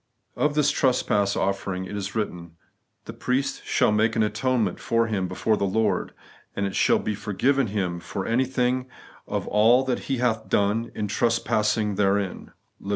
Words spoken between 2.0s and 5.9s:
written,' The priest shall make an atonement for him before the